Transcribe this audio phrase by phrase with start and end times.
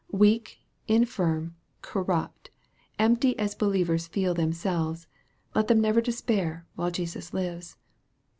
[0.09, 2.49] Weak, infirm, corrupt,
[2.97, 5.05] empty as believers feel themselves,
[5.53, 7.77] let them never despair, while Jesus lives.